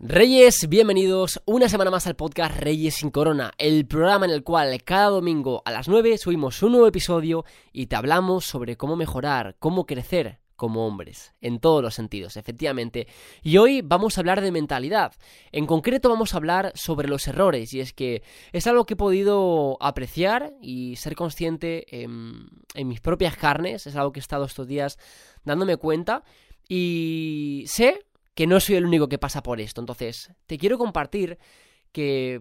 Reyes, 0.00 0.68
bienvenidos 0.68 1.42
una 1.44 1.68
semana 1.68 1.90
más 1.90 2.06
al 2.06 2.14
podcast 2.14 2.56
Reyes 2.56 2.94
sin 2.94 3.10
Corona, 3.10 3.50
el 3.58 3.84
programa 3.84 4.26
en 4.26 4.30
el 4.30 4.44
cual 4.44 4.84
cada 4.84 5.08
domingo 5.08 5.60
a 5.64 5.72
las 5.72 5.88
9 5.88 6.18
subimos 6.18 6.62
un 6.62 6.70
nuevo 6.70 6.86
episodio 6.86 7.44
y 7.72 7.86
te 7.86 7.96
hablamos 7.96 8.44
sobre 8.44 8.76
cómo 8.76 8.94
mejorar, 8.94 9.56
cómo 9.58 9.86
crecer 9.86 10.38
como 10.54 10.86
hombres, 10.86 11.34
en 11.40 11.58
todos 11.58 11.82
los 11.82 11.94
sentidos, 11.94 12.36
efectivamente. 12.36 13.08
Y 13.42 13.56
hoy 13.56 13.82
vamos 13.82 14.16
a 14.16 14.20
hablar 14.20 14.40
de 14.40 14.52
mentalidad. 14.52 15.14
En 15.50 15.66
concreto 15.66 16.08
vamos 16.08 16.32
a 16.32 16.36
hablar 16.36 16.70
sobre 16.76 17.08
los 17.08 17.26
errores, 17.26 17.74
y 17.74 17.80
es 17.80 17.92
que 17.92 18.22
es 18.52 18.68
algo 18.68 18.86
que 18.86 18.94
he 18.94 18.96
podido 18.96 19.78
apreciar 19.80 20.54
y 20.62 20.94
ser 20.94 21.16
consciente 21.16 22.02
en, 22.02 22.50
en 22.74 22.86
mis 22.86 23.00
propias 23.00 23.36
carnes, 23.36 23.88
es 23.88 23.96
algo 23.96 24.12
que 24.12 24.20
he 24.20 24.22
estado 24.22 24.44
estos 24.44 24.68
días 24.68 24.96
dándome 25.42 25.76
cuenta, 25.76 26.22
y 26.68 27.64
sé 27.66 28.04
que 28.38 28.46
no 28.46 28.60
soy 28.60 28.76
el 28.76 28.86
único 28.86 29.08
que 29.08 29.18
pasa 29.18 29.42
por 29.42 29.60
esto. 29.60 29.80
Entonces, 29.80 30.30
te 30.46 30.58
quiero 30.58 30.78
compartir 30.78 31.40
que 31.90 32.40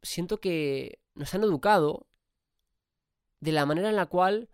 siento 0.00 0.38
que 0.38 1.00
nos 1.16 1.34
han 1.34 1.42
educado 1.42 2.06
de 3.40 3.50
la 3.50 3.66
manera 3.66 3.88
en 3.88 3.96
la 3.96 4.06
cual 4.06 4.50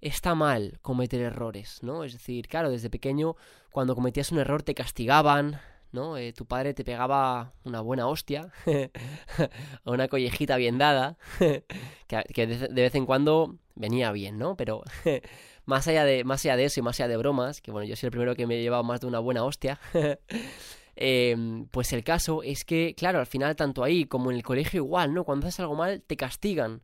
está 0.00 0.36
mal 0.36 0.78
cometer 0.80 1.20
errores, 1.22 1.82
¿no? 1.82 2.04
Es 2.04 2.12
decir, 2.12 2.46
claro, 2.46 2.70
desde 2.70 2.88
pequeño, 2.88 3.34
cuando 3.72 3.96
cometías 3.96 4.30
un 4.30 4.38
error 4.38 4.62
te 4.62 4.76
castigaban, 4.76 5.60
¿no? 5.92 6.16
Eh, 6.16 6.32
tu 6.32 6.46
padre 6.46 6.74
te 6.74 6.84
pegaba 6.84 7.52
una 7.64 7.80
buena 7.80 8.08
hostia, 8.08 8.52
o 9.84 9.92
una 9.92 10.08
collejita 10.08 10.56
bien 10.56 10.78
dada, 10.78 11.18
que, 12.08 12.46
de, 12.46 12.68
vez 12.68 12.94
en 12.94 13.06
cuando 13.06 13.56
venía 13.74 14.10
bien, 14.12 14.38
¿no? 14.38 14.56
Pero 14.56 14.82
más 15.66 15.86
allá 15.88 16.04
de, 16.04 16.24
más 16.24 16.44
allá 16.44 16.56
de 16.56 16.64
eso 16.64 16.80
y 16.80 16.82
más 16.82 16.98
allá 16.98 17.08
de 17.08 17.16
bromas, 17.16 17.60
que 17.60 17.70
bueno, 17.70 17.86
yo 17.86 17.96
soy 17.96 18.08
el 18.08 18.12
primero 18.12 18.34
que 18.34 18.46
me 18.46 18.56
he 18.56 18.62
llevado 18.62 18.82
más 18.82 19.00
de 19.00 19.06
una 19.06 19.18
buena 19.18 19.44
hostia, 19.44 19.78
em, 20.96 21.66
pues 21.66 21.92
el 21.92 22.02
caso 22.02 22.42
es 22.42 22.64
que, 22.64 22.94
claro, 22.96 23.20
al 23.20 23.26
final, 23.26 23.54
tanto 23.54 23.84
ahí 23.84 24.04
como 24.06 24.30
en 24.30 24.36
el 24.36 24.42
colegio 24.42 24.82
igual, 24.82 25.12
¿no? 25.14 25.24
Cuando 25.24 25.46
haces 25.46 25.60
algo 25.60 25.76
mal, 25.76 26.02
te 26.02 26.16
castigan, 26.16 26.82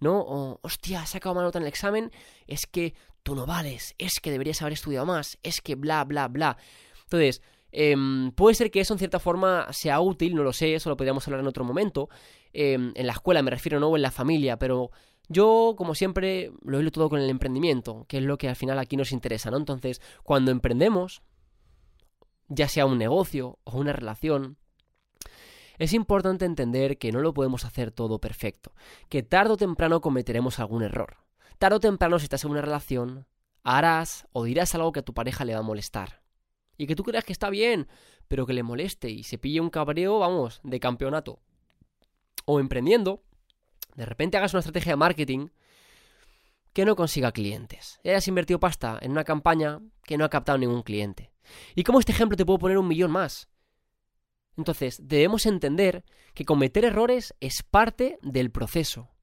¿no? 0.00 0.20
O, 0.20 0.60
hostia, 0.62 1.02
has 1.02 1.10
sacado 1.10 1.34
mal 1.34 1.44
nota 1.44 1.58
en 1.58 1.64
el 1.64 1.68
examen, 1.68 2.12
es 2.46 2.66
que 2.66 2.94
tú 3.22 3.34
no 3.34 3.44
vales, 3.44 3.96
es 3.98 4.20
que 4.20 4.30
deberías 4.30 4.62
haber 4.62 4.74
estudiado 4.74 5.04
más, 5.04 5.38
es 5.42 5.60
que 5.60 5.74
bla, 5.74 6.04
bla, 6.04 6.28
bla. 6.28 6.56
Entonces, 7.04 7.42
em, 7.76 8.30
puede 8.32 8.54
ser 8.54 8.70
que 8.70 8.80
eso 8.80 8.94
en 8.94 8.98
cierta 8.98 9.18
forma 9.18 9.70
sea 9.70 10.00
útil, 10.00 10.34
no 10.34 10.42
lo 10.42 10.54
sé, 10.54 10.74
eso 10.74 10.88
lo 10.88 10.96
podríamos 10.96 11.26
hablar 11.26 11.40
en 11.40 11.46
otro 11.46 11.62
momento. 11.62 12.08
Em, 12.52 12.92
en 12.94 13.06
la 13.06 13.12
escuela 13.12 13.42
me 13.42 13.50
refiero, 13.50 13.78
no, 13.78 13.88
o 13.88 13.96
en 13.96 14.02
la 14.02 14.10
familia, 14.10 14.58
pero 14.58 14.90
yo, 15.28 15.74
como 15.76 15.94
siempre, 15.94 16.52
lo 16.62 16.80
hilo 16.80 16.90
todo 16.90 17.10
con 17.10 17.20
el 17.20 17.28
emprendimiento, 17.28 18.06
que 18.08 18.18
es 18.18 18.24
lo 18.24 18.38
que 18.38 18.48
al 18.48 18.56
final 18.56 18.78
aquí 18.78 18.96
nos 18.96 19.12
interesa, 19.12 19.50
¿no? 19.50 19.58
Entonces, 19.58 20.00
cuando 20.22 20.50
emprendemos, 20.52 21.22
ya 22.48 22.68
sea 22.68 22.86
un 22.86 22.96
negocio 22.96 23.58
o 23.64 23.76
una 23.78 23.92
relación, 23.92 24.56
es 25.78 25.92
importante 25.92 26.44
entender 26.44 26.96
que 26.96 27.12
no 27.12 27.20
lo 27.20 27.34
podemos 27.34 27.64
hacer 27.66 27.90
todo 27.90 28.20
perfecto, 28.20 28.72
que 29.10 29.22
tarde 29.22 29.52
o 29.52 29.56
temprano 29.56 30.00
cometeremos 30.00 30.58
algún 30.58 30.82
error. 30.82 31.18
Tarde 31.58 31.76
o 31.76 31.80
temprano, 31.80 32.18
si 32.18 32.24
estás 32.24 32.44
en 32.44 32.52
una 32.52 32.62
relación, 32.62 33.26
harás 33.62 34.26
o 34.32 34.44
dirás 34.44 34.74
algo 34.74 34.92
que 34.92 35.00
a 35.00 35.04
tu 35.04 35.12
pareja 35.12 35.44
le 35.44 35.54
va 35.54 35.60
a 35.60 35.62
molestar. 35.62 36.25
Y 36.76 36.86
que 36.86 36.96
tú 36.96 37.02
creas 37.02 37.24
que 37.24 37.32
está 37.32 37.50
bien, 37.50 37.88
pero 38.28 38.46
que 38.46 38.52
le 38.52 38.62
moleste 38.62 39.10
y 39.10 39.22
se 39.22 39.38
pille 39.38 39.60
un 39.60 39.70
cabreo, 39.70 40.18
vamos, 40.18 40.60
de 40.62 40.80
campeonato. 40.80 41.40
O 42.44 42.60
emprendiendo, 42.60 43.22
de 43.94 44.06
repente 44.06 44.36
hagas 44.36 44.52
una 44.54 44.60
estrategia 44.60 44.92
de 44.92 44.96
marketing 44.96 45.48
que 46.72 46.84
no 46.84 46.94
consiga 46.94 47.32
clientes. 47.32 47.98
Hayas 48.04 48.28
invertido 48.28 48.60
pasta 48.60 48.98
en 49.00 49.10
una 49.12 49.24
campaña 49.24 49.80
que 50.04 50.18
no 50.18 50.24
ha 50.24 50.30
captado 50.30 50.58
ningún 50.58 50.82
cliente. 50.82 51.32
Y 51.74 51.84
como 51.84 52.00
este 52.00 52.12
ejemplo 52.12 52.36
te 52.36 52.44
puedo 52.44 52.58
poner 52.58 52.76
un 52.76 52.88
millón 52.88 53.10
más. 53.10 53.48
Entonces, 54.56 55.00
debemos 55.02 55.46
entender 55.46 56.04
que 56.34 56.44
cometer 56.44 56.84
errores 56.84 57.34
es 57.40 57.62
parte 57.62 58.18
del 58.22 58.50
proceso. 58.50 59.15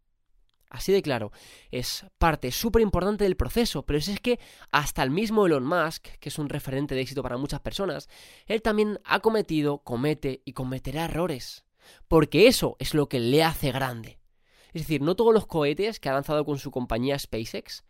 Así 0.74 0.92
de 0.92 1.04
claro, 1.04 1.32
es 1.70 2.04
parte 2.18 2.52
súper 2.52 2.82
importante 2.82 3.26
del 3.26 3.38
proceso, 3.38 3.86
pero 3.86 4.00
es 4.00 4.20
que 4.20 4.39
hasta 4.72 5.04
el 5.04 5.11
mismo 5.11 5.45
Elon 5.45 5.64
Musk, 5.64 6.08
que 6.20 6.30
es 6.30 6.39
un 6.39 6.50
referente 6.50 6.95
de 6.95 7.02
éxito 7.02 7.22
para 7.22 7.38
muchas 7.38 7.60
personas, 7.60 8.10
él 8.48 8.64
también 8.64 9.00
ha 9.06 9.20
cometido, 9.20 9.83
comete 9.83 10.42
y 10.45 10.54
cometerá 10.54 11.06
errores. 11.06 11.64
Porque 12.08 12.48
eso 12.48 12.76
es 12.80 12.95
lo 12.95 13.08
que 13.08 13.20
le 13.20 13.44
hace 13.44 13.72
grande. 13.72 14.17
Es 14.73 14.82
decir, 14.82 15.04
no 15.04 15.16
todos 15.16 15.32
los 15.32 15.45
cohetes 15.45 16.00
que 16.00 16.10
ha 16.10 16.14
lanzado 16.14 16.44
con 16.44 16.58
su 16.58 16.72
compañía 16.72 17.20
SpaceX 17.20 17.83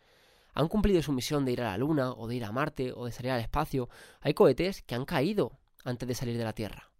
han 0.53 0.67
cumplido 0.67 1.01
su 1.01 1.13
misión 1.13 1.45
de 1.45 1.53
ir 1.53 1.61
a 1.61 1.71
la 1.71 1.77
Luna 1.77 2.11
o 2.11 2.27
de 2.27 2.35
ir 2.35 2.43
a 2.43 2.51
Marte 2.51 2.91
o 2.91 3.05
de 3.05 3.13
salir 3.13 3.31
al 3.31 3.39
espacio. 3.39 3.87
Hay 4.19 4.33
cohetes 4.33 4.81
que 4.81 4.95
han 4.95 5.05
caído 5.05 5.57
antes 5.85 6.05
de 6.05 6.15
salir 6.15 6.37
de 6.37 6.43
la 6.43 6.51
Tierra. 6.51 6.91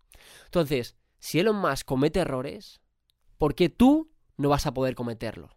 Entonces, 0.45 0.95
si 1.19 1.41
Elon 1.41 1.57
Musk 1.57 1.85
comete 1.85 2.21
errores, 2.21 2.79
¿por 3.37 3.53
qué 3.53 3.67
tú 3.67 4.13
no 4.37 4.47
vas 4.47 4.65
a 4.65 4.73
poder 4.73 4.95
cometerlo? 4.95 5.49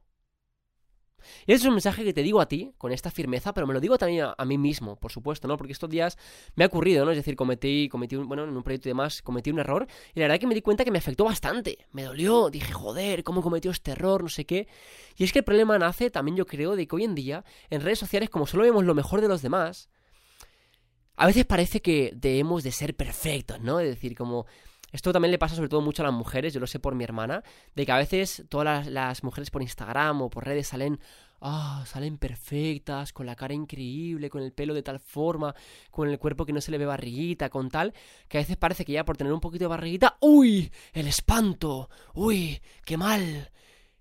Y 1.46 1.52
ese 1.52 1.62
es 1.62 1.66
un 1.66 1.74
mensaje 1.74 2.04
que 2.04 2.12
te 2.12 2.22
digo 2.22 2.40
a 2.40 2.46
ti, 2.46 2.72
con 2.78 2.92
esta 2.92 3.10
firmeza, 3.10 3.52
pero 3.54 3.66
me 3.66 3.74
lo 3.74 3.80
digo 3.80 3.98
también 3.98 4.26
a, 4.36 4.44
mí 4.44 4.58
mismo, 4.58 4.96
por 4.96 5.12
supuesto, 5.12 5.48
¿no? 5.48 5.56
Porque 5.56 5.72
estos 5.72 5.90
días 5.90 6.18
me 6.54 6.64
ha 6.64 6.66
ocurrido, 6.66 7.04
¿no? 7.04 7.10
Es 7.10 7.16
decir, 7.16 7.36
cometí, 7.36 7.88
cometí 7.88 8.16
un, 8.16 8.28
bueno, 8.28 8.44
en 8.44 8.56
un 8.56 8.62
proyecto 8.62 8.88
y 8.88 8.90
demás, 8.90 9.22
cometí 9.22 9.50
un 9.50 9.58
error, 9.58 9.86
y 10.14 10.20
la 10.20 10.26
verdad 10.26 10.40
que 10.40 10.46
me 10.46 10.54
di 10.54 10.62
cuenta 10.62 10.84
que 10.84 10.90
me 10.90 10.98
afectó 10.98 11.24
bastante. 11.24 11.86
Me 11.92 12.04
dolió, 12.04 12.50
dije, 12.50 12.72
joder, 12.72 13.24
¿cómo 13.24 13.42
cometió 13.42 13.70
este 13.70 13.92
error? 13.92 14.22
No 14.22 14.28
sé 14.28 14.44
qué. 14.44 14.68
Y 15.16 15.24
es 15.24 15.32
que 15.32 15.40
el 15.40 15.44
problema 15.44 15.78
nace 15.78 16.10
también, 16.10 16.36
yo 16.36 16.46
creo, 16.46 16.76
de 16.76 16.86
que 16.86 16.96
hoy 16.96 17.04
en 17.04 17.14
día, 17.14 17.44
en 17.70 17.80
redes 17.80 17.98
sociales, 17.98 18.30
como 18.30 18.46
solo 18.46 18.64
vemos 18.64 18.84
lo 18.84 18.94
mejor 18.94 19.20
de 19.20 19.28
los 19.28 19.42
demás, 19.42 19.88
a 21.16 21.26
veces 21.26 21.46
parece 21.46 21.80
que 21.80 22.12
debemos 22.14 22.62
de 22.62 22.72
ser 22.72 22.94
perfectos, 22.94 23.60
¿no? 23.60 23.80
Es 23.80 23.88
decir, 23.88 24.14
como 24.14 24.46
esto 24.92 25.12
también 25.12 25.32
le 25.32 25.38
pasa 25.38 25.56
sobre 25.56 25.68
todo 25.68 25.80
mucho 25.80 26.02
a 26.02 26.06
las 26.06 26.14
mujeres, 26.14 26.54
yo 26.54 26.60
lo 26.60 26.66
sé 26.66 26.78
por 26.78 26.94
mi 26.94 27.04
hermana, 27.04 27.42
de 27.74 27.84
que 27.84 27.92
a 27.92 27.98
veces 27.98 28.44
todas 28.48 28.86
las, 28.86 29.24
mujeres 29.24 29.50
por 29.50 29.62
Instagram 29.62 30.22
o 30.22 30.30
por 30.30 30.44
redes 30.44 30.68
salen, 30.68 31.00
ah, 31.40 31.84
salen 31.86 32.18
perfectas, 32.18 33.12
con 33.12 33.26
la 33.26 33.34
cara 33.34 33.52
increíble, 33.52 34.30
con 34.30 34.42
el 34.42 34.52
pelo 34.52 34.74
de 34.74 34.82
tal 34.82 35.00
forma, 35.00 35.54
con 35.90 36.08
el 36.08 36.18
cuerpo 36.18 36.46
que 36.46 36.52
no 36.52 36.60
se 36.60 36.70
le 36.70 36.78
ve 36.78 36.86
barriguita, 36.86 37.50
con 37.50 37.68
tal, 37.68 37.92
que 38.28 38.38
a 38.38 38.40
veces 38.40 38.56
parece 38.56 38.84
que 38.84 38.92
ya 38.92 39.04
por 39.04 39.16
tener 39.16 39.32
un 39.32 39.40
poquito 39.40 39.64
de 39.64 39.68
barriguita, 39.68 40.16
¡uy! 40.20 40.70
¡El 40.92 41.08
espanto! 41.08 41.90
¡Uy! 42.14 42.60
¡Qué 42.84 42.96
mal! 42.96 43.50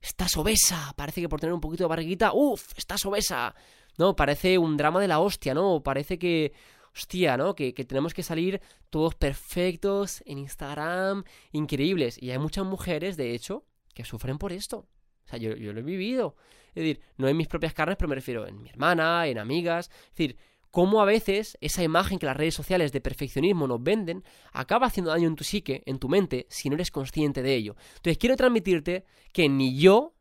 Estás 0.02 0.38
obesa. 0.38 0.94
Parece 0.96 1.20
que 1.20 1.30
por 1.30 1.40
tener 1.40 1.54
un 1.54 1.62
poquito 1.62 1.84
de 1.84 1.90
barriguita, 1.90 2.32
¡uf! 2.34 2.74
Estás 2.78 3.04
obesa. 3.06 3.56
No, 3.98 4.16
parece 4.16 4.58
un 4.58 4.78
drama 4.78 5.00
de 5.00 5.08
la 5.08 5.20
hostia, 5.20 5.54
¿no? 5.54 5.82
Parece 5.82 6.20
que 6.20 6.54
hostia, 6.96 7.36
¿no? 7.38 7.56
Que, 7.56 7.74
tenemos 7.74 8.14
que 8.14 8.24
salir 8.24 8.62
todos 8.90 9.16
perfectos 9.16 10.24
en 10.26 10.38
Instagram, 10.38 11.24
increíbles. 11.52 12.22
Y 12.22 12.32
hay 12.32 12.40
muchas 12.40 12.66
mujeres, 12.66 13.18
de 13.18 13.34
hecho, 13.34 13.66
que 13.94 14.06
sufren 14.06 14.38
por 14.38 14.54
esto. 14.54 14.88
O 15.26 15.28
sea, 15.28 15.38
yo, 15.38 15.56
lo 15.56 15.80
he 15.80 15.84
vivido. 15.84 16.36
Es 16.70 16.84
decir, 16.84 17.02
no 17.18 17.28
en 17.28 17.38
mis 17.38 17.48
propias 17.48 17.74
carnes, 17.74 17.98
pero 17.98 18.08
me 18.08 18.16
refiero 18.16 18.48
en 18.48 18.62
mi 18.62 18.70
hermana, 18.70 19.28
en 19.28 19.38
amigas. 19.38 19.90
Es 19.90 20.10
decir, 20.12 20.38
cómo 20.72 21.02
a 21.02 21.06
veces 21.06 21.58
esa 21.62 21.84
imagen 21.84 22.20
que 22.20 22.26
las 22.26 22.38
redes 22.38 22.54
sociales 22.54 22.92
de 22.92 23.02
perfeccionismo 23.02 23.68
nos 23.68 23.82
venden 23.82 24.24
acaba 24.52 24.88
haciendo 24.88 25.12
daño 25.12 25.28
en 25.28 25.36
tu 25.36 25.44
psique, 25.44 25.84
en 25.86 26.00
tu 26.00 26.10
mente, 26.10 26.48
si 26.50 26.70
no 26.70 26.76
eres 26.76 26.92
consciente 26.92 27.42
de 27.42 27.56
ello. 27.56 27.76
Entonces 27.96 28.18
quiero 28.18 28.36
transmitirte 28.36 29.06
que 29.32 29.48
ni 29.50 29.78
yo, 29.78 30.16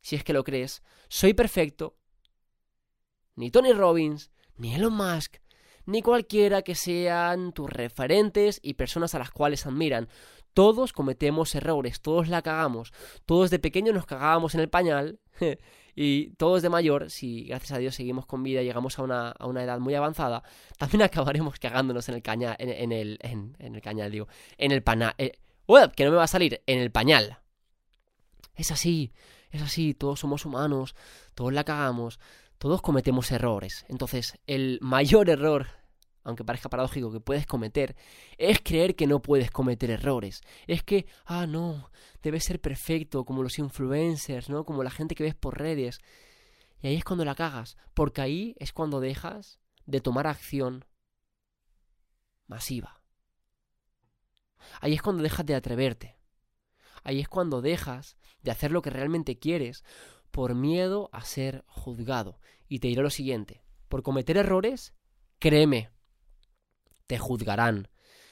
si 0.00 0.16
es 0.16 0.24
que 0.24 0.32
lo 0.32 0.42
crees, 0.42 0.82
soy 1.08 1.34
perfecto, 1.34 1.96
ni 3.36 3.50
Tony 3.50 3.72
Robbins, 3.72 4.30
ni 4.56 4.74
Elon 4.74 4.94
Musk, 4.94 5.41
ni 5.86 6.02
cualquiera 6.02 6.62
que 6.62 6.74
sean 6.74 7.52
tus 7.52 7.70
referentes 7.70 8.60
y 8.62 8.74
personas 8.74 9.14
a 9.14 9.18
las 9.18 9.30
cuales 9.30 9.66
admiran. 9.66 10.08
Todos 10.54 10.92
cometemos 10.92 11.54
errores, 11.54 12.02
todos 12.02 12.28
la 12.28 12.42
cagamos, 12.42 12.92
todos 13.24 13.50
de 13.50 13.58
pequeño 13.58 13.92
nos 13.92 14.04
cagábamos 14.04 14.54
en 14.54 14.60
el 14.60 14.68
pañal 14.68 15.18
y 15.94 16.30
todos 16.34 16.62
de 16.62 16.68
mayor, 16.68 17.10
si 17.10 17.44
gracias 17.44 17.72
a 17.72 17.78
Dios 17.78 17.94
seguimos 17.94 18.26
con 18.26 18.42
vida 18.42 18.60
y 18.60 18.64
llegamos 18.64 18.98
a 18.98 19.02
una, 19.02 19.30
a 19.30 19.46
una 19.46 19.64
edad 19.64 19.78
muy 19.78 19.94
avanzada, 19.94 20.42
también 20.78 21.02
acabaremos 21.02 21.58
cagándonos 21.58 22.08
en 22.08 22.16
el 22.16 22.22
cañal, 22.22 22.56
en, 22.58 22.92
el, 22.92 23.18
en, 23.22 23.56
el 23.58 23.80
cañal, 23.80 24.10
digo, 24.10 24.28
en 24.58 24.72
el 24.72 24.82
pañal, 24.82 25.14
eh, 25.18 25.32
que 25.96 26.04
no 26.04 26.10
me 26.10 26.16
va 26.18 26.24
a 26.24 26.28
salir, 26.28 26.62
en 26.66 26.80
el 26.80 26.90
pañal. 26.90 27.38
Es 28.54 28.70
así, 28.70 29.12
es 29.50 29.62
así, 29.62 29.94
todos 29.94 30.20
somos 30.20 30.44
humanos, 30.44 30.94
todos 31.34 31.52
la 31.52 31.64
cagamos, 31.64 32.20
todos 32.62 32.80
cometemos 32.80 33.32
errores. 33.32 33.84
Entonces, 33.88 34.38
el 34.46 34.78
mayor 34.80 35.28
error, 35.28 35.66
aunque 36.22 36.44
parezca 36.44 36.68
paradójico, 36.68 37.10
que 37.10 37.18
puedes 37.18 37.44
cometer, 37.44 37.96
es 38.38 38.60
creer 38.62 38.94
que 38.94 39.08
no 39.08 39.20
puedes 39.20 39.50
cometer 39.50 39.90
errores. 39.90 40.42
Es 40.68 40.84
que, 40.84 41.06
ah, 41.24 41.48
no, 41.48 41.90
debes 42.22 42.44
ser 42.44 42.60
perfecto, 42.60 43.24
como 43.24 43.42
los 43.42 43.58
influencers, 43.58 44.48
¿no? 44.48 44.64
Como 44.64 44.84
la 44.84 44.92
gente 44.92 45.16
que 45.16 45.24
ves 45.24 45.34
por 45.34 45.58
redes. 45.58 45.98
Y 46.80 46.86
ahí 46.86 46.94
es 46.94 47.02
cuando 47.02 47.24
la 47.24 47.34
cagas, 47.34 47.76
porque 47.94 48.20
ahí 48.20 48.54
es 48.60 48.72
cuando 48.72 49.00
dejas 49.00 49.58
de 49.86 50.00
tomar 50.00 50.28
acción 50.28 50.84
masiva. 52.46 53.02
Ahí 54.80 54.94
es 54.94 55.02
cuando 55.02 55.24
dejas 55.24 55.46
de 55.46 55.56
atreverte. 55.56 56.16
Ahí 57.02 57.18
es 57.18 57.28
cuando 57.28 57.60
dejas 57.60 58.16
de 58.42 58.52
hacer 58.52 58.70
lo 58.70 58.82
que 58.82 58.90
realmente 58.90 59.36
quieres 59.36 59.82
por 60.32 60.56
miedo 60.56 61.08
a 61.12 61.22
ser 61.22 61.64
juzgado. 61.68 62.40
Y 62.68 62.80
te 62.80 62.88
diré 62.88 63.02
lo 63.02 63.10
siguiente, 63.10 63.62
por 63.88 64.02
cometer 64.02 64.36
errores, 64.36 64.94
créeme, 65.38 65.90
te 67.06 67.18
juzgarán. 67.18 67.88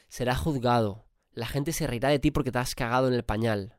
serás 0.09 0.39
juzgado, 0.39 1.07
la 1.33 1.47
gente 1.47 1.73
se 1.73 1.87
reirá 1.87 2.09
de 2.09 2.19
ti 2.19 2.31
porque 2.33 2.51
te 2.51 2.59
has 2.59 2.75
cagado 2.75 3.07
en 3.07 3.15
el 3.15 3.23
pañal. 3.23 3.79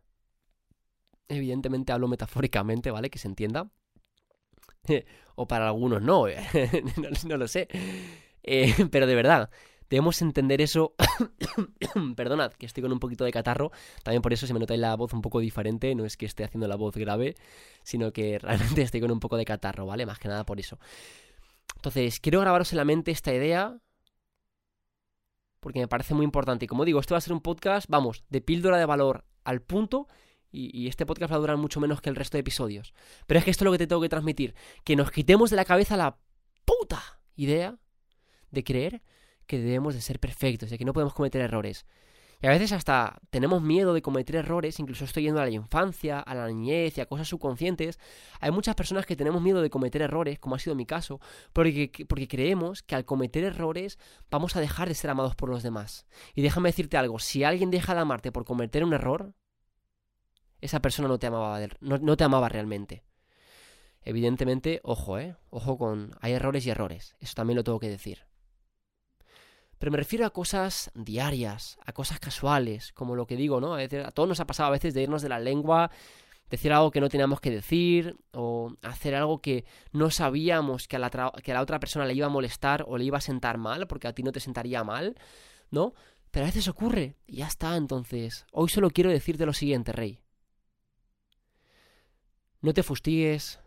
Evidentemente 1.27 1.91
hablo 1.91 2.07
metafóricamente, 2.07 2.91
¿vale? 2.91 3.09
Que 3.09 3.19
se 3.19 3.27
entienda. 3.27 3.71
o 5.35 5.47
para 5.47 5.67
algunos 5.67 6.01
no, 6.03 6.27
no, 7.27 7.38
lo 7.38 7.47
sé. 7.47 7.67
Eh, 8.44 8.74
pero 8.91 9.07
de 9.07 9.15
verdad, 9.15 9.50
debemos 9.91 10.21
entender 10.21 10.61
eso. 10.61 10.95
Perdonad, 12.15 12.53
que 12.53 12.65
estoy 12.65 12.81
con 12.81 12.93
un 12.93 12.99
poquito 12.99 13.25
de 13.25 13.31
catarro. 13.31 13.71
También 14.03 14.21
por 14.21 14.31
eso 14.31 14.47
se 14.47 14.53
me 14.53 14.59
nota 14.59 14.75
la 14.77 14.95
voz 14.95 15.11
un 15.13 15.21
poco 15.21 15.41
diferente. 15.41 15.93
No 15.93 16.05
es 16.05 16.15
que 16.15 16.25
esté 16.25 16.45
haciendo 16.45 16.67
la 16.69 16.77
voz 16.77 16.95
grave, 16.95 17.35
sino 17.83 18.13
que 18.13 18.39
realmente 18.41 18.81
estoy 18.81 19.01
con 19.01 19.11
un 19.11 19.19
poco 19.19 19.35
de 19.35 19.43
catarro, 19.43 19.85
¿vale? 19.85 20.05
Más 20.05 20.17
que 20.17 20.29
nada 20.29 20.45
por 20.45 20.59
eso. 20.59 20.79
Entonces, 21.75 22.21
quiero 22.21 22.39
grabaros 22.39 22.71
en 22.71 22.77
la 22.77 22.85
mente 22.85 23.11
esta 23.11 23.33
idea. 23.33 23.77
Porque 25.59 25.79
me 25.79 25.88
parece 25.89 26.13
muy 26.13 26.23
importante. 26.23 26.65
Y 26.65 26.67
como 26.67 26.85
digo, 26.85 26.99
esto 27.01 27.13
va 27.13 27.19
a 27.19 27.21
ser 27.21 27.33
un 27.33 27.41
podcast, 27.41 27.88
vamos, 27.89 28.23
de 28.29 28.41
píldora 28.41 28.77
de 28.77 28.85
valor 28.85 29.25
al 29.43 29.61
punto. 29.61 30.07
Y, 30.53 30.75
y, 30.77 30.88
este 30.88 31.05
podcast 31.05 31.31
va 31.31 31.35
a 31.35 31.39
durar 31.39 31.57
mucho 31.57 31.79
menos 31.79 32.01
que 32.01 32.09
el 32.09 32.15
resto 32.15 32.38
de 32.38 32.41
episodios. 32.41 32.93
Pero 33.27 33.39
es 33.39 33.43
que 33.43 33.51
esto 33.51 33.63
es 33.63 33.65
lo 33.65 33.71
que 33.73 33.77
te 33.77 33.88
tengo 33.88 34.01
que 34.01 34.09
transmitir. 34.09 34.55
Que 34.85 34.95
nos 34.95 35.11
quitemos 35.11 35.49
de 35.49 35.57
la 35.57 35.65
cabeza 35.65 35.97
la 35.97 36.17
puta 36.65 37.21
idea 37.35 37.77
de 38.51 38.63
creer 38.63 39.01
que 39.51 39.59
debemos 39.59 39.94
de 39.94 40.00
ser 40.00 40.18
perfectos, 40.21 40.69
de 40.69 40.77
que 40.77 40.86
no 40.86 40.94
podemos 40.94 41.13
cometer 41.13 41.42
errores. 41.42 41.86
Y 42.42 42.48
a 42.48 42.51
veces 42.51 42.71
hasta 42.71 43.19
tenemos 43.30 43.62
miedo 43.62 43.94
de 43.94 44.01
cometer 44.01 44.38
errores, 44.38 44.80
incluso 44.80 45.03
estoy 45.03 45.24
yendo 45.24 45.42
a 45.42 45.44
la 45.44 45.51
infancia, 45.51 46.21
a 46.21 46.33
la 46.33 46.48
niñez 46.48 46.98
y 46.98 47.01
a 47.01 47.06
cosas 47.06 47.27
subconscientes. 47.27 48.00
Hay 48.39 48.50
muchas 48.51 48.75
personas 48.75 49.06
que 49.06 49.18
tenemos 49.18 49.42
miedo 49.42 49.62
de 49.62 49.69
cometer 49.69 50.01
errores, 50.01 50.39
como 50.39 50.56
ha 50.56 50.59
sido 50.59 50.74
mi 50.74 50.86
caso, 50.86 51.19
porque, 51.51 51.92
porque 52.07 52.30
creemos 52.30 52.81
que 52.81 52.95
al 52.95 53.03
cometer 53.03 53.44
errores 53.44 54.00
vamos 54.30 54.56
a 54.56 54.62
dejar 54.62 54.88
de 54.88 54.95
ser 54.95 55.09
amados 55.09 55.36
por 55.36 55.50
los 55.50 55.63
demás. 55.63 56.06
Y 56.33 56.42
déjame 56.42 56.69
decirte 56.69 56.95
algo, 56.95 57.19
si 57.19 57.44
alguien 57.44 57.71
deja 57.71 57.94
de 57.94 58.00
amarte 58.00 58.31
por 58.31 58.45
cometer 58.45 58.86
un 58.86 58.94
error, 58.94 59.33
esa 60.62 60.81
persona 60.81 61.09
no 61.09 61.19
te 61.19 61.27
amaba, 61.27 61.59
no, 61.81 61.98
no 61.98 62.15
te 62.15 62.24
amaba 62.24 62.48
realmente. 62.48 63.03
Evidentemente, 64.01 64.80
ojo, 64.83 65.19
¿eh? 65.19 65.36
Ojo 65.50 65.77
con... 65.77 66.15
Hay 66.21 66.31
errores 66.31 66.65
y 66.65 66.69
errores. 66.69 67.18
Eso 67.19 67.33
también 67.36 67.57
lo 67.57 67.65
tengo 67.65 67.80
que 67.80 67.89
decir. 67.89 68.31
Pero 69.81 69.92
me 69.92 69.98
refiero 69.98 70.28
a 70.28 70.30
cosas 70.30 70.92
diarias, 70.94 71.80
a 71.83 71.92
cosas 71.92 72.19
casuales, 72.19 72.94
como 72.94 73.16
lo 73.16 73.25
que 73.25 73.36
digo, 73.36 73.60
¿no? 73.60 73.74
A, 73.74 73.88
todos 74.12 74.30
nos 74.30 74.39
ha 74.39 74.45
pasado 74.45 74.68
a 74.68 74.72
veces 74.74 74.94
de 74.94 75.01
irnos 75.01 75.24
de 75.24 75.30
la 75.30 75.39
lengua, 75.39 75.89
decir 76.51 76.72
algo 76.72 76.92
que 76.92 77.01
no 77.01 77.10
teníamos 77.10 77.42
que 77.42 77.50
decir, 77.50 78.16
o 78.31 78.75
hacer 78.83 79.16
algo 79.16 79.42
que 79.42 79.66
no 79.92 80.12
sabíamos 80.12 80.88
que 80.88 80.98
a, 80.98 81.00
la 81.00 81.10
que 81.10 81.51
a 81.51 81.56
la 81.56 81.63
otra 81.63 81.80
persona 81.80 82.06
le 82.06 82.13
iba 82.13 82.28
a 82.28 82.30
molestar 82.30 82.86
o 82.88 82.95
le 82.95 83.06
iba 83.06 83.18
a 83.18 83.22
sentar 83.22 83.57
mal, 83.57 83.88
porque 83.88 84.07
a 84.07 84.13
ti 84.13 84.22
no 84.22 84.31
te 84.31 84.39
sentaría 84.39 84.83
mal, 84.83 85.16
¿no? 85.72 85.95
Pero 86.30 86.45
a 86.45 86.50
veces 86.50 86.68
ocurre, 86.68 87.16
y 87.25 87.38
ya 87.38 87.48
está, 87.48 87.75
entonces. 87.75 88.45
Hoy 88.51 88.69
solo 88.69 88.92
quiero 88.92 89.10
decirte 89.10 89.48
lo 89.48 89.54
siguiente, 89.54 89.94
Rey. 89.94 90.19
No 92.62 92.75
te 92.75 92.84
fustigues, 92.84 93.60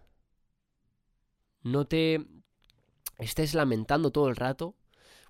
no 1.64 1.86
te 1.86 2.24
estés 3.18 3.54
lamentando 3.54 4.12
todo 4.12 4.28
el 4.28 4.36
rato, 4.36 4.76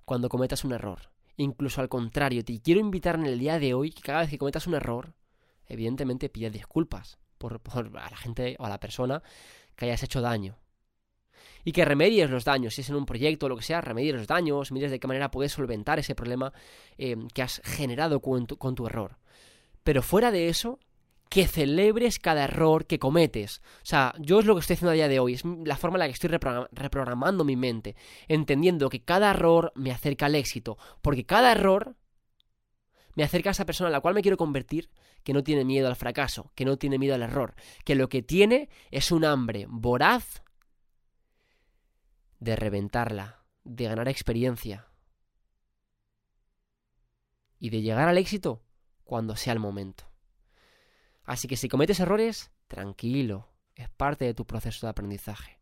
cuando 0.05 0.29
cometas 0.29 0.63
un 0.63 0.73
error. 0.73 1.09
Incluso 1.37 1.81
al 1.81 1.89
contrario, 1.89 2.45
te 2.45 2.61
quiero 2.61 2.79
invitar 2.79 3.15
en 3.15 3.25
el 3.25 3.39
día 3.39 3.59
de 3.59 3.73
hoy 3.73 3.91
que 3.91 4.01
cada 4.01 4.21
vez 4.21 4.29
que 4.29 4.37
cometas 4.37 4.67
un 4.67 4.75
error, 4.75 5.13
evidentemente 5.67 6.29
pidas 6.29 6.53
disculpas 6.53 7.17
por, 7.37 7.61
a 7.95 8.09
la 8.09 8.17
gente 8.17 8.55
o 8.59 8.65
a 8.65 8.69
la 8.69 8.79
persona 8.79 9.21
que 9.75 9.85
hayas 9.85 10.03
hecho 10.03 10.21
daño. 10.21 10.57
Y 11.65 11.71
que 11.71 11.83
remedies 11.83 12.29
los 12.29 12.45
daños, 12.45 12.75
si 12.75 12.81
es 12.81 12.89
en 12.89 12.95
un 12.95 13.05
proyecto 13.05 13.47
o 13.47 13.49
lo 13.49 13.57
que 13.57 13.63
sea, 13.63 13.81
remedies 13.81 14.15
los 14.15 14.27
daños, 14.27 14.71
mires 14.71 14.91
de 14.91 14.99
qué 14.99 15.07
manera 15.07 15.31
puedes 15.31 15.51
solventar 15.51 15.99
ese 15.99 16.15
problema 16.15 16.53
eh, 16.97 17.17
que 17.33 17.41
has 17.41 17.61
generado 17.65 18.21
con 18.21 18.45
tu 18.45 18.85
error. 18.85 19.17
Pero 19.83 20.01
fuera 20.01 20.31
de 20.31 20.49
eso, 20.49 20.79
que 21.29 21.47
celebres 21.47 22.19
cada 22.19 22.43
error 22.45 22.85
que 22.85 22.99
cometes. 22.99 23.61
O 23.77 23.85
sea, 23.85 24.13
yo 24.19 24.39
es 24.39 24.45
lo 24.45 24.55
que 24.55 24.61
estoy 24.61 24.75
haciendo 24.75 24.91
a 24.91 24.95
día 24.95 25.07
de 25.07 25.19
hoy, 25.19 25.33
es 25.33 25.43
la 25.43 25.77
forma 25.77 25.97
en 25.97 25.99
la 25.99 26.05
que 26.07 26.13
estoy 26.13 26.29
reprogramando 26.29 27.43
mi 27.43 27.55
mente, 27.55 27.95
entendiendo 28.27 28.89
que 28.89 29.03
cada 29.03 29.31
error 29.31 29.71
me 29.75 29.91
acerca 29.91 30.27
al 30.27 30.35
éxito, 30.35 30.77
porque 31.01 31.25
cada 31.25 31.51
error 31.51 31.95
me 33.15 33.23
acerca 33.23 33.49
a 33.49 33.51
esa 33.51 33.65
persona 33.65 33.89
a 33.89 33.91
la 33.91 34.01
cual 34.01 34.13
me 34.13 34.21
quiero 34.21 34.37
convertir, 34.37 34.89
que 35.23 35.33
no 35.33 35.43
tiene 35.43 35.65
miedo 35.65 35.87
al 35.87 35.95
fracaso, 35.95 36.51
que 36.53 36.65
no 36.65 36.77
tiene 36.77 36.99
miedo 36.99 37.15
al 37.15 37.23
error, 37.23 37.55
que 37.83 37.95
lo 37.95 38.09
que 38.09 38.21
tiene 38.21 38.69
es 38.91 39.11
un 39.11 39.25
hambre 39.25 39.65
voraz 39.67 40.43
de 42.39 42.55
reventarla, 42.55 43.43
de 43.63 43.85
ganar 43.85 44.07
experiencia 44.07 44.87
y 47.57 47.71
de 47.71 47.81
llegar 47.81 48.07
al 48.07 48.17
éxito 48.17 48.61
cuando 49.03 49.35
sea 49.35 49.53
el 49.53 49.59
momento. 49.59 50.14
Así 51.25 51.47
que 51.47 51.57
si 51.57 51.69
cometes 51.69 51.99
errores, 51.99 52.51
tranquilo, 52.67 53.49
es 53.75 53.89
parte 53.89 54.25
de 54.25 54.33
tu 54.33 54.45
proceso 54.45 54.85
de 54.85 54.91
aprendizaje. 54.91 55.59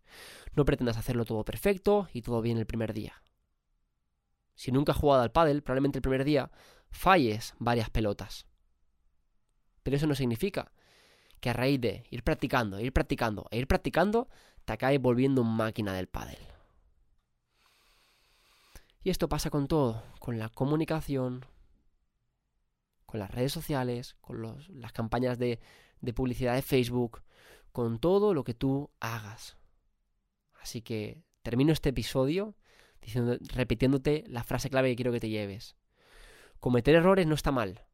No 0.55 0.65
pretendas 0.65 0.97
hacerlo 0.97 1.25
todo 1.25 1.43
perfecto 1.43 2.07
y 2.13 2.21
todo 2.21 2.41
bien 2.41 2.57
el 2.57 2.65
primer 2.65 2.93
día. 2.93 3.23
Si 4.55 4.71
nunca 4.71 4.91
has 4.91 4.97
jugado 4.97 5.23
al 5.23 5.31
pádel, 5.31 5.63
probablemente 5.63 5.97
el 5.97 6.03
primer 6.03 6.23
día 6.23 6.51
falles 6.91 7.55
varias 7.57 7.89
pelotas. 7.89 8.45
Pero 9.81 9.97
eso 9.97 10.07
no 10.07 10.15
significa 10.15 10.71
que 11.39 11.49
a 11.49 11.53
raíz 11.53 11.81
de 11.81 12.05
ir 12.09 12.23
practicando, 12.23 12.79
ir 12.79 12.93
practicando 12.93 13.47
e 13.51 13.57
ir 13.57 13.67
practicando, 13.67 14.29
te 14.65 14.73
acabes 14.73 15.01
volviendo 15.01 15.43
máquina 15.43 15.93
del 15.93 16.07
pádel. 16.07 16.37
Y 19.03 19.09
esto 19.09 19.27
pasa 19.27 19.49
con 19.49 19.67
todo, 19.67 20.03
con 20.19 20.39
la 20.39 20.47
comunicación, 20.47 21.45
con 23.13 23.19
las 23.19 23.29
redes 23.29 23.51
sociales, 23.51 24.15
con 24.21 24.41
las 24.69 24.91
campañas 24.91 25.37
de, 25.37 25.59
publicidad 26.15 26.55
de 26.55 26.63
Facebook, 26.63 27.21
con 27.71 27.99
todo 27.99 28.33
lo 28.33 28.43
que 28.43 28.55
tú 28.55 28.89
hagas. 28.99 29.55
Así 30.59 30.81
que 30.81 31.21
termino 31.43 31.73
este 31.73 31.89
episodio 31.89 32.55
repitiéndote 33.53 34.23
la 34.25 34.43
frase 34.43 34.71
clave 34.71 34.89
que 34.89 34.95
quiero 34.95 35.11
que 35.11 35.19
te 35.19 35.29
lleves. 35.29 35.75
Cometer 36.59 36.95
errores 36.95 37.27
no 37.27 37.35
está 37.35 37.51
mal. 37.51 37.85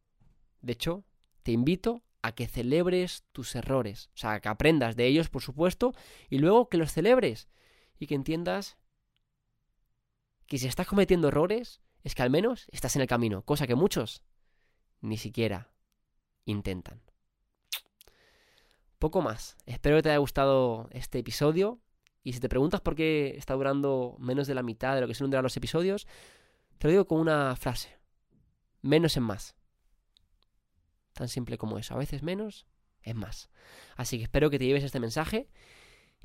De 0.62 0.71
hecho, 0.71 1.04
te 1.44 1.51
invito 1.51 2.01
a 2.22 2.31
que 2.31 2.48
celebres 2.48 3.25
tus 3.33 3.54
errores. 3.56 4.12
O 4.15 4.18
sea, 4.19 4.39
que 4.39 4.48
aprendas 4.48 4.95
de 4.95 5.06
ellos, 5.06 5.27
por 5.27 5.42
supuesto, 5.42 5.92
y 6.30 6.38
luego 6.38 6.69
que 6.69 6.77
los 6.77 6.94
celebres. 6.94 7.50
Y 8.00 8.07
que 8.07 8.15
entiendas 8.15 8.77
que 10.45 10.57
si 10.57 10.68
estás 10.68 10.88
cometiendo 10.88 11.27
errores, 11.27 11.81
es 12.06 12.15
que 12.15 12.22
al 12.22 12.30
menos 12.30 12.69
estás 12.72 12.95
en 12.95 13.01
el 13.01 13.10
camino, 13.10 13.44
cosa 13.44 13.68
que 13.68 13.75
muchos 13.75 14.24
ni 15.01 15.18
siquiera 15.18 15.72
intentan. 16.46 17.01
Poco 18.98 19.22
más. 19.22 19.56
Espero 19.65 19.96
que 19.96 20.03
te 20.03 20.10
haya 20.10 20.18
gustado 20.18 20.89
este 20.91 21.20
episodio. 21.20 21.79
Y 22.24 22.34
si 22.34 22.39
te 22.39 22.50
preguntas 22.50 22.82
por 22.82 22.96
qué 22.96 23.36
está 23.38 23.53
durando 23.53 24.18
menos 24.20 24.46
de 24.48 24.56
la 24.56 24.63
mitad 24.63 24.96
de 24.96 25.01
lo 25.01 25.08
que 25.08 25.13
suelen 25.13 25.32
durar 25.32 25.44
los 25.44 25.56
episodios, 25.56 26.06
te 26.77 26.88
lo 26.88 26.91
digo 26.91 27.08
con 27.08 27.20
una 27.20 27.56
frase. 27.56 27.98
Menos 28.82 29.15
es 29.15 29.24
más. 29.24 29.56
Tan 31.13 31.29
simple 31.29 31.58
como 31.58 31.77
eso. 31.77 31.94
A 31.94 31.98
veces 31.98 32.24
menos 32.24 32.68
es 33.01 33.15
más. 33.15 33.50
Así 33.96 34.18
que 34.18 34.24
espero 34.24 34.50
que 34.50 34.60
te 34.60 34.65
lleves 34.65 34.84
este 34.84 35.00
mensaje 35.00 35.50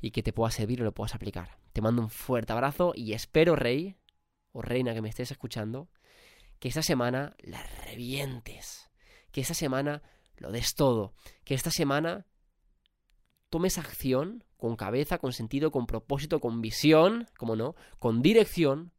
y 0.01 0.11
que 0.11 0.23
te 0.23 0.33
pueda 0.33 0.51
servir 0.51 0.79
y 0.79 0.83
lo 0.83 0.93
puedas 0.93 1.15
aplicar. 1.15 1.57
Te 1.71 1.81
mando 1.81 2.01
un 2.01 2.09
fuerte 2.09 2.51
abrazo 2.51 2.93
y 2.95 3.13
espero, 3.13 3.55
rey 3.55 3.95
o 4.51 4.61
reina 4.61 4.93
que 4.93 5.01
me 5.01 5.09
estés 5.09 5.31
escuchando, 5.31 5.89
que 6.59 6.67
esta 6.67 6.83
semana 6.83 7.35
la 7.39 7.63
revientes, 7.85 8.89
que 9.31 9.41
esta 9.41 9.53
semana 9.53 10.01
lo 10.37 10.51
des 10.51 10.75
todo, 10.75 11.13
que 11.43 11.53
esta 11.53 11.71
semana 11.71 12.25
tomes 13.49 13.77
acción 13.77 14.43
con 14.57 14.75
cabeza, 14.75 15.17
con 15.17 15.33
sentido, 15.33 15.71
con 15.71 15.85
propósito, 15.85 16.39
con 16.39 16.61
visión, 16.61 17.27
como 17.37 17.55
no, 17.55 17.75
con 17.99 18.21
dirección, 18.21 18.91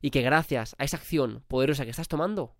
y 0.00 0.10
que 0.10 0.22
gracias 0.22 0.76
a 0.78 0.84
esa 0.84 0.96
acción 0.96 1.44
poderosa 1.48 1.84
que 1.84 1.90
estás 1.90 2.08
tomando, 2.08 2.56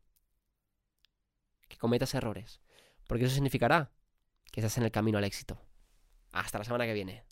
que 1.68 1.76
cometas 1.76 2.14
errores, 2.14 2.60
porque 3.06 3.24
eso 3.24 3.34
significará 3.34 3.92
que 4.50 4.60
estás 4.60 4.78
en 4.78 4.84
el 4.84 4.90
camino 4.90 5.18
al 5.18 5.24
éxito. 5.24 5.60
Hasta 6.32 6.58
la 6.58 6.64
semana 6.64 6.86
que 6.86 6.94
viene. 6.94 7.24